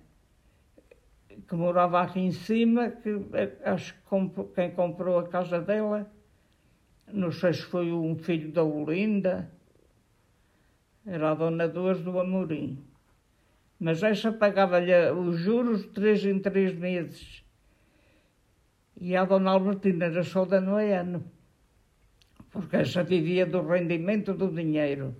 [1.46, 6.10] que morava aqui em cima, que eh, acho que quem comprou a casa dela,
[7.12, 9.52] não sei se foi um filho da Olinda,
[11.06, 12.82] era a dona Duas do Amorim.
[13.78, 17.44] Mas essa pagava-lhe os juros três em três meses.
[18.96, 21.33] E a dona Albertina era só de ano
[22.54, 25.16] porque essa vivia do rendimento do dinheiro.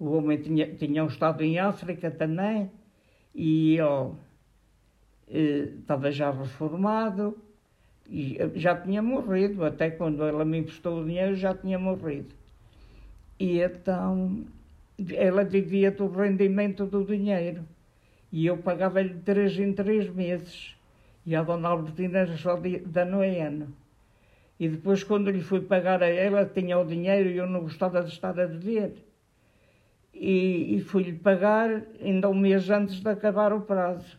[0.00, 2.70] O homem tinha, tinha um estado em África também,
[3.34, 4.14] e ele
[5.28, 7.36] eh, estava já reformado,
[8.08, 12.34] e já tinha morrido, até quando ela me emprestou o dinheiro já tinha morrido.
[13.38, 14.44] E então
[15.14, 17.64] ela vivia do rendimento do dinheiro.
[18.30, 20.74] E eu pagava-lhe três em três meses.
[21.24, 23.81] E a dona Albertina só ano a ano.
[24.62, 28.00] E depois, quando lhe fui pagar a ela, tinha o dinheiro e eu não gostava
[28.00, 28.94] de estar a dever.
[30.14, 34.16] E, e fui-lhe pagar ainda um mês antes de acabar o prazo.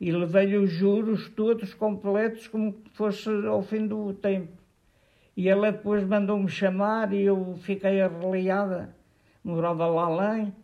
[0.00, 4.56] E levei-lhe os juros todos completos, como se fosse ao fim do tempo.
[5.36, 8.96] E ela depois mandou-me chamar e eu fiquei arreliada.
[9.44, 10.54] Morava lá além.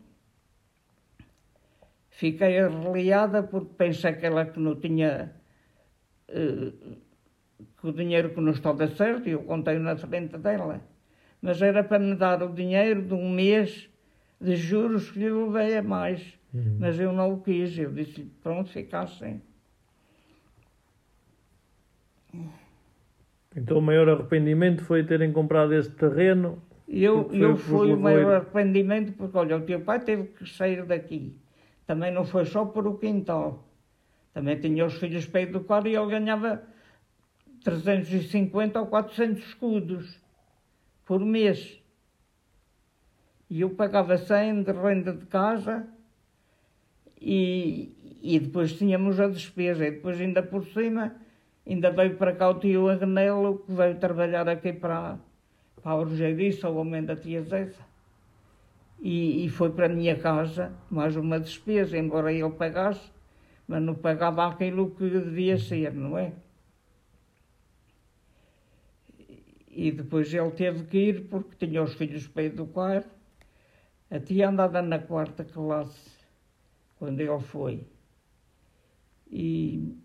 [2.09, 5.35] Fiquei arreliada porque pensei que ela que não tinha.
[6.31, 7.08] Uh,
[7.81, 10.81] que o dinheiro que não estava certo, e eu contei na frente dela.
[11.41, 13.89] Mas era para me dar o dinheiro de um mês
[14.41, 16.39] de juros que lhe levei a mais.
[16.53, 16.79] Uhum.
[16.81, 17.79] Mas eu não o quis.
[17.79, 19.41] Eu disse pronto, fica assim.
[23.55, 26.63] Então o maior arrependimento foi terem comprado este terreno?
[26.87, 31.37] Eu, eu fui o maior arrependimento porque, olha, o teu pai teve que sair daqui.
[31.87, 33.69] Também não foi só por o quintal.
[34.33, 36.63] Também tinha os filhos para educar e ele ganhava
[37.65, 40.21] 350 ou 400 escudos
[41.05, 41.81] por mês.
[43.51, 45.87] E eu pagava 100 de renda de casa
[47.21, 49.87] e, e depois tínhamos a despesa.
[49.87, 51.15] E depois, ainda por cima,
[51.67, 55.19] ainda veio para cá o tio Agnelo, que veio trabalhar aqui para,
[55.83, 57.89] para a Urgeriça, o homem da tia Zéza.
[59.01, 63.11] E, e foi para a minha casa mais uma despesa, embora ele pagasse,
[63.67, 66.33] mas não pagava aquilo que devia ser, não é?
[69.81, 73.05] E depois ele teve que ir porque tinha os filhos para educar.
[74.11, 76.11] A tia andava na quarta classe
[76.99, 77.87] quando ele foi.
[79.31, 79.97] E,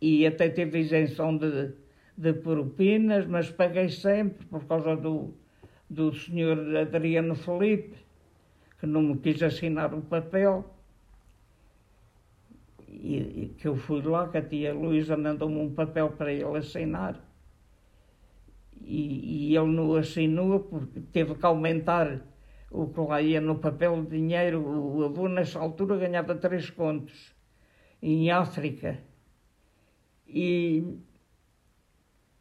[0.00, 1.74] e até teve isenção de,
[2.16, 5.34] de propinas, mas paguei sempre por causa do,
[5.90, 7.98] do senhor Adriano Felipe,
[8.78, 10.74] que não me quis assinar o papel
[13.02, 17.18] e, que eu fui lá, que a tia Luísa mandou-me um papel para ele assinar.
[18.80, 22.20] E, e ele não assinou porque teve que aumentar
[22.70, 24.60] o que lá ia no papel de dinheiro.
[24.62, 27.34] O avô, nessa altura, ganhava três contos
[28.02, 28.98] em África.
[30.28, 30.84] E,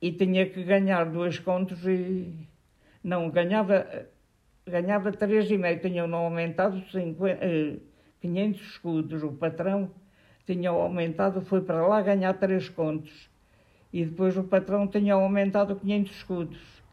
[0.01, 2.47] e tinha que ganhar dois contos e
[3.03, 4.07] não ganhava
[4.67, 7.81] ganhava três e meio tinham aumentado 50,
[8.21, 9.89] 500 escudos o patrão
[10.49, 13.29] tinha aumentado, foi para lá ganhar três contos.
[13.93, 16.83] E depois o patrão tinha aumentado 500 escudos.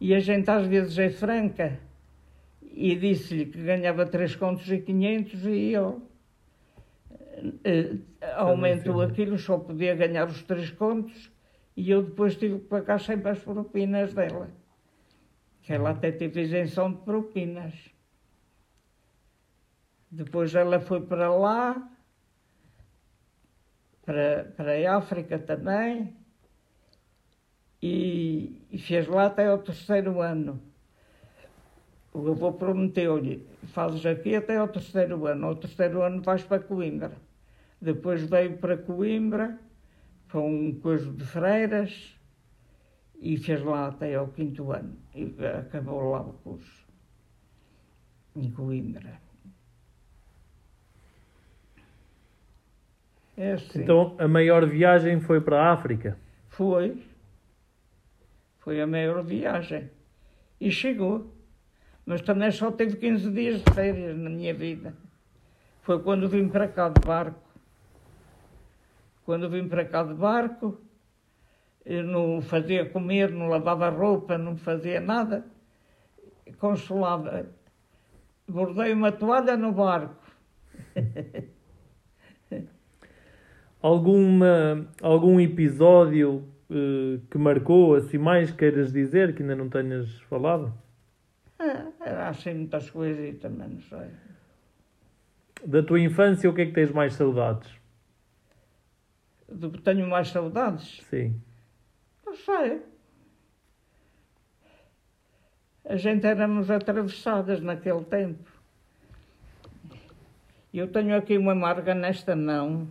[0.00, 1.78] E a gente às vezes é franca
[2.62, 5.96] e disse-lhe que ganhava 3 contos e 500 e ele
[7.64, 7.96] eh,
[8.34, 11.30] aumentou aquilo, só podia ganhar os 3 contos
[11.76, 14.50] e eu depois tive que pagar sempre as propinas dela.
[15.62, 17.74] Que ela até teve isenção de propinas.
[20.10, 21.91] Depois ela foi para lá,
[24.04, 26.14] para, para a África também,
[27.82, 30.60] e, e fez lá até ao terceiro ano.
[32.12, 37.16] O avô prometeu-lhe, fazes aqui até ao terceiro ano, ao terceiro ano vais para Coimbra.
[37.80, 39.58] Depois veio para Coimbra,
[40.28, 42.16] para um coisa de freiras,
[43.18, 46.86] e fez lá até ao quinto ano, e acabou lá o curso,
[48.36, 49.20] em Coimbra.
[53.36, 53.82] É assim.
[53.82, 56.18] Então a maior viagem foi para a África?
[56.48, 57.02] Foi.
[58.58, 59.90] Foi a maior viagem.
[60.60, 61.32] E chegou.
[62.04, 64.94] Mas também só teve 15 dias de férias na minha vida.
[65.82, 67.40] Foi quando vim para cá de barco.
[69.24, 70.80] Quando vim para cá de barco,
[71.84, 75.44] eu não fazia comer, não lavava roupa, não fazia nada.
[76.58, 77.46] Consolava.
[78.48, 80.22] Bordei uma toalha no barco.
[83.82, 90.72] Alguma, algum episódio uh, que marcou, assim, mais queiras dizer, que ainda não tenhas falado?
[92.04, 94.10] Era assim muitas coisas e também não sei.
[95.64, 97.70] Da tua infância, o que é que tens mais saudades?
[99.48, 101.02] Do que tenho mais saudades?
[101.08, 101.40] Sim.
[102.26, 102.82] Não sei.
[105.84, 108.50] A gente éramos atravessadas naquele tempo.
[110.72, 112.88] Eu tenho aqui uma marca nesta mão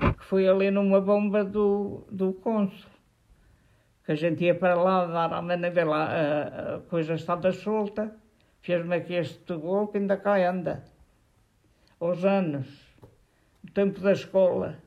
[0.00, 2.90] que foi ali numa bomba do, do cônsul.
[4.04, 7.52] Que a gente ia para lá dar a mana ver lá a, a coisa estava
[7.52, 8.14] solta,
[8.62, 10.84] fez-me aqui este gol que ainda cá anda.
[12.00, 12.66] Aos anos,
[13.62, 14.78] o tempo da escola.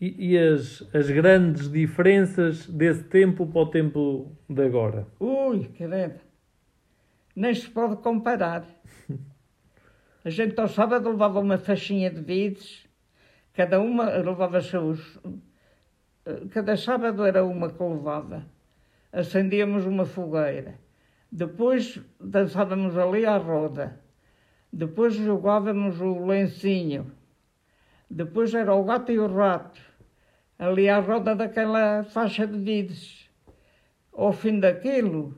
[0.00, 5.08] E, e, as, as grandes diferenças desse tempo para o tempo de agora?
[5.18, 6.20] Ui, querido,
[7.34, 8.64] nem se pode comparar.
[10.28, 12.86] A gente ao sábado levava uma faixinha de vides,
[13.54, 15.18] cada uma levava seus.
[16.50, 18.44] Cada sábado era uma que levava.
[19.10, 20.78] Acendíamos uma fogueira.
[21.32, 23.98] Depois dançávamos ali à roda.
[24.70, 27.10] Depois jogávamos o lencinho.
[28.10, 29.80] Depois era o gato e o rato.
[30.58, 33.30] Ali à roda daquela faixa de vides.
[34.12, 35.34] Ao fim daquilo,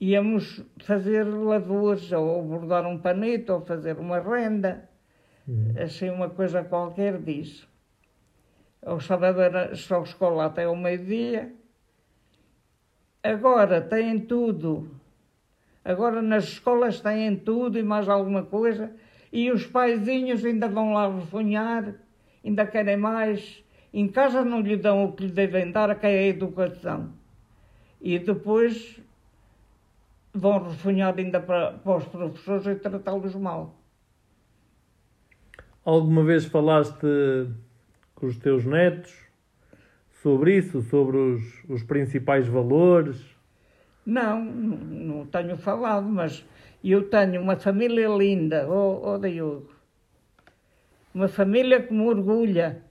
[0.00, 4.88] íamos fazer lavouras, ou bordar um panito, ou fazer uma renda,
[5.46, 5.74] uhum.
[5.78, 7.68] assim uma coisa qualquer disso.
[8.82, 11.52] O sábado era só escola até ao meio-dia.
[13.22, 14.88] Agora têm tudo.
[15.84, 18.92] Agora nas escolas têm tudo e mais alguma coisa.
[19.32, 21.94] E os paizinhos ainda vão lá refunhar,
[22.44, 23.64] ainda querem mais.
[23.92, 27.12] Em casa não lhe dão o que lhe devem dar, que é a educação.
[28.00, 29.02] E depois
[30.32, 33.76] vão refunhar ainda para, para os professores e tratá-los mal.
[35.84, 37.06] Alguma vez falaste
[38.14, 39.14] com os teus netos
[40.22, 43.24] sobre isso, sobre os, os principais valores?
[44.04, 46.44] Não, não, tenho falado, mas
[46.82, 49.70] eu tenho uma família linda, oh, oh Diogo.
[51.14, 52.82] Uma família que me orgulha,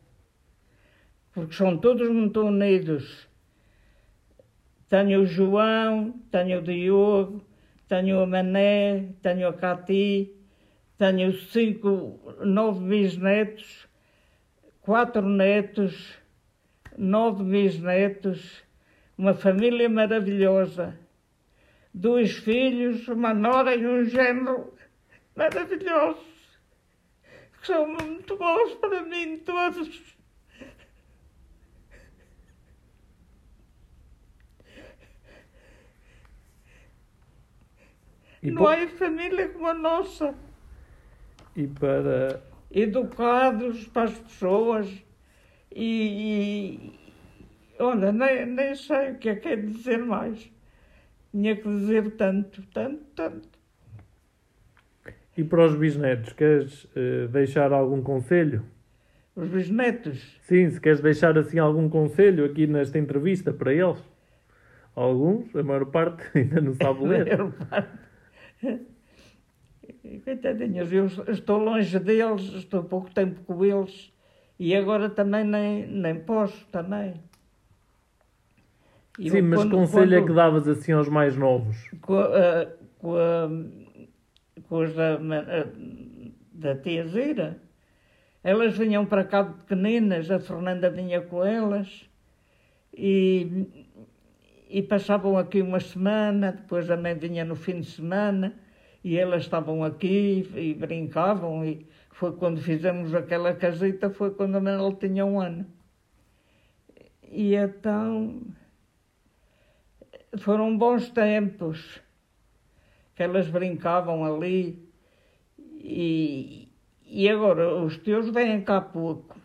[1.34, 3.27] porque são todos muito unidos.
[4.90, 7.46] Tenho o João, tenho o Diogo,
[7.90, 10.34] tenho a Mané, tenho a Cati,
[10.98, 13.86] tenho cinco, nove bisnetos,
[14.82, 16.18] quatro netos,
[16.98, 18.64] nove bisnetos,
[19.18, 20.98] uma família maravilhosa,
[21.94, 24.74] dois filhos, uma nora e um genro
[25.36, 26.24] maravilhosos,
[27.60, 30.17] que são muito bons para mim todos.
[38.42, 40.34] E não há família como a nossa.
[41.56, 42.42] E para.
[42.70, 44.88] Educados para as pessoas.
[45.74, 46.92] E.
[47.80, 50.52] e olha, nem, nem sei o que é que é dizer mais.
[51.32, 53.58] Tinha que dizer tanto, tanto, tanto.
[55.38, 58.64] E para os bisnetos, queres uh, deixar algum conselho?
[59.36, 60.36] Os bisnetos?
[60.42, 64.04] Sim, se queres deixar assim algum conselho aqui nesta entrevista para eles.
[64.96, 67.34] Alguns, a maior parte ainda não sabe ler.
[67.34, 68.07] a maior parte.
[70.24, 74.12] Coitadinhos, eu estou longe deles, estou pouco tempo com eles
[74.60, 77.14] e agora também nem, nem posso também.
[79.20, 81.78] E Sim, eu, mas quando- conselho é quando- que davas assim aos mais novos?
[82.02, 82.68] com, a-
[83.00, 83.50] com, a-
[84.68, 85.68] com os da, a-
[86.54, 87.60] da tia Zira.
[88.44, 92.08] Elas vinham para cá de pequeninas, a Fernanda vinha com elas
[92.96, 93.87] e,
[94.70, 98.54] e passavam aqui uma semana, depois a mãe vinha no fim de semana
[99.04, 104.60] e elas estavam aqui e brincavam e foi quando fizemos aquela casita, foi quando a
[104.60, 105.66] Manela tinha um ano.
[107.24, 108.42] E então
[110.38, 112.02] foram bons tempos
[113.16, 114.88] que elas brincavam ali
[115.60, 116.72] e,
[117.06, 119.38] e agora os teus vêm cá pouco.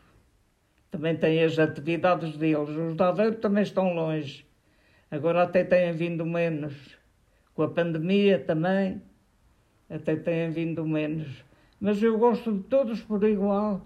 [0.91, 2.69] Também têm as atividades deles.
[2.69, 4.47] Os Aveiro também estão longe.
[5.13, 6.99] Agora até têm vindo menos.
[7.55, 9.03] Com a pandemia também,
[9.91, 11.45] até têm vindo menos.
[11.79, 13.83] Mas eu gosto de todos por igual.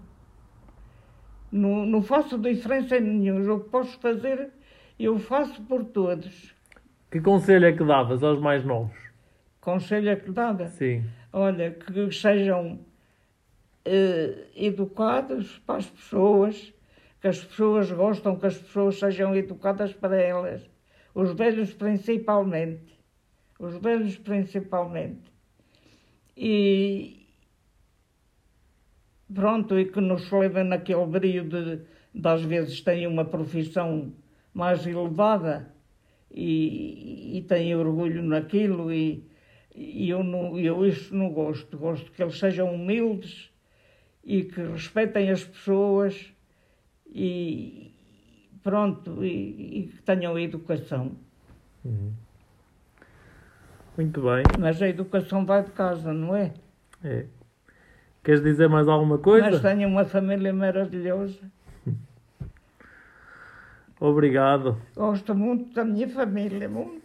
[1.51, 3.55] Não, não faço diferença nenhuma.
[3.55, 4.51] O que posso fazer,
[4.97, 6.55] eu faço por todos.
[7.11, 8.97] Que conselho é que davas aos mais novos?
[9.59, 10.67] Conselho é que dava.
[10.67, 11.03] Sim.
[11.33, 12.79] Olha, que sejam
[13.83, 16.73] eh, educados para as pessoas,
[17.19, 20.76] que as pessoas gostam que as pessoas sejam educadas para elas.
[21.17, 22.93] Os velhos principalmente.
[23.57, 25.31] Os velhos principalmente.
[26.37, 27.25] E
[29.33, 31.81] pronto, e que nos levem naquele brilho de,
[32.13, 34.13] de às vezes têm uma profissão
[34.53, 35.73] mais elevada
[36.29, 39.27] e, e têm orgulho naquilo e,
[39.75, 41.79] e eu, não, eu isso não gosto.
[41.79, 43.51] Gosto que eles sejam humildes
[44.23, 46.31] e que respeitem as pessoas
[47.07, 47.96] e
[48.67, 51.13] pronto, e, que tenham educação.
[51.85, 52.11] Uhum.
[53.95, 54.43] Muito bem.
[54.59, 56.53] Mas a educação vai de casa, não é?
[57.01, 57.27] É.
[58.21, 59.49] Queres dizer mais alguma coisa?
[59.49, 61.49] Mas tenham uma família maravilhosa.
[64.01, 64.77] Obrigado.
[64.93, 67.01] Gosto muito da minha família, muito.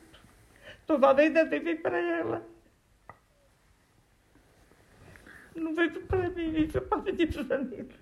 [0.85, 2.43] Toda a vida vivi para ela.
[5.55, 8.02] Não vivo para mim, vivo para a minha família.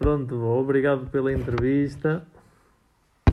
[0.00, 2.26] Pronto, obrigado pela entrevista.